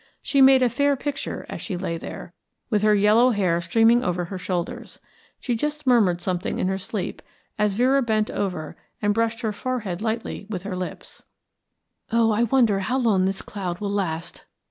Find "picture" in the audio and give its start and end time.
0.95-1.45